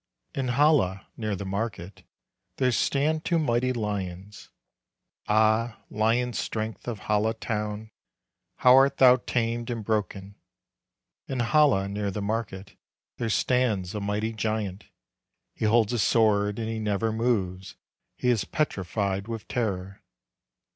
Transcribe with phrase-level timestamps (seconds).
[0.33, 2.01] In Halle, near the market,
[2.57, 4.49] There stand two mighty lions.
[5.27, 7.91] Ah, lion strength of Halle town,
[8.55, 10.33] How art thou tamed and broken!
[11.27, 12.75] In Halle, near the market,
[13.17, 14.85] There stands a mighty giant,
[15.53, 17.75] He holds a sword and he never moves,
[18.17, 20.01] He is petrified with terror.